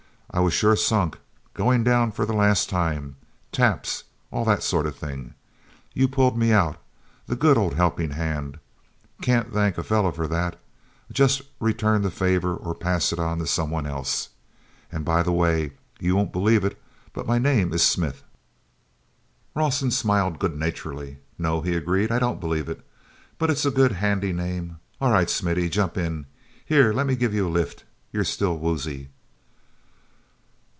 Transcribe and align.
"I 0.33 0.39
was 0.39 0.53
sure 0.53 0.77
sunk—going 0.77 1.83
down 1.83 2.13
for 2.13 2.25
the 2.25 2.31
last 2.31 2.69
time—taps—all 2.69 4.45
that 4.45 4.63
sort 4.63 4.85
of 4.85 4.95
thing! 4.95 5.33
You 5.93 6.07
pulled 6.07 6.37
me 6.37 6.53
out—the 6.53 7.35
good 7.35 7.57
old 7.57 7.73
helping 7.73 8.11
hand. 8.11 8.57
Can't 9.21 9.51
thank 9.51 9.77
a 9.77 9.83
fellow 9.83 10.09
for 10.13 10.27
that—just 10.29 11.41
return 11.59 12.01
the 12.01 12.09
favor 12.09 12.55
or 12.55 12.73
pass 12.73 13.11
it 13.11 13.19
on 13.19 13.39
to 13.39 13.45
someone 13.45 13.85
else. 13.85 14.29
And, 14.89 15.03
by 15.03 15.21
the 15.21 15.33
way—you 15.33 16.15
won't 16.15 16.31
believe 16.31 16.63
it—but 16.63 17.27
my 17.27 17.37
name 17.37 17.73
is 17.73 17.83
Smith." 17.83 18.23
Rawson 19.53 19.91
smiled 19.91 20.39
good 20.39 20.55
naturedly. 20.57 21.17
"No," 21.37 21.59
he 21.59 21.75
agreed, 21.75 22.09
"I 22.09 22.19
don't 22.19 22.39
believe 22.39 22.69
it. 22.69 22.79
But 23.37 23.49
it's 23.49 23.65
a 23.65 23.69
good, 23.69 23.91
handy 23.91 24.31
name. 24.31 24.79
All 25.01 25.11
right, 25.11 25.29
Smithy, 25.29 25.67
jump 25.67 25.97
in! 25.97 26.25
Here, 26.63 26.93
let 26.93 27.05
me 27.05 27.17
give 27.17 27.33
you 27.33 27.49
a 27.49 27.49
lift; 27.49 27.83
you're 28.13 28.23
still 28.23 28.57
woozy." 28.57 29.09